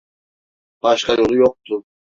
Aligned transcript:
Başka 0.83 1.13
yolu 1.13 1.35
yoktu. 1.35 1.83